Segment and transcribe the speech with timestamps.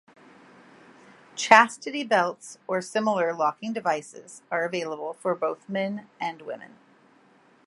[1.35, 6.73] Chastity belts or similar locking devices are available for both men and women.